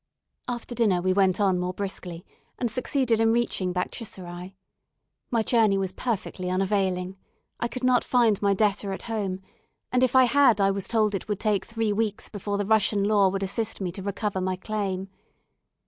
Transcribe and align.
After 0.47 0.73
dinner 0.73 0.99
we 0.99 1.13
went 1.13 1.39
on 1.39 1.59
more 1.59 1.75
briskly, 1.75 2.25
and 2.57 2.71
succeeded 2.71 3.21
in 3.21 3.31
reaching 3.31 3.71
Baktchiserai. 3.71 4.55
My 5.29 5.43
journey 5.43 5.77
was 5.77 5.91
perfectly 5.91 6.49
unavailing. 6.49 7.17
I 7.59 7.67
could 7.67 7.83
not 7.83 8.03
find 8.03 8.41
my 8.41 8.55
debtor 8.55 8.93
at 8.93 9.03
home, 9.03 9.43
and 9.91 10.01
if 10.01 10.15
I 10.15 10.23
had 10.23 10.59
I 10.59 10.71
was 10.71 10.87
told 10.87 11.13
it 11.13 11.27
would 11.27 11.39
take 11.39 11.65
three 11.65 11.93
weeks 11.93 12.29
before 12.29 12.57
the 12.57 12.65
Russian 12.65 13.03
law 13.03 13.29
would 13.29 13.43
assist 13.43 13.79
me 13.79 13.91
to 13.91 14.01
recover 14.01 14.41
my 14.41 14.55
claim. 14.55 15.07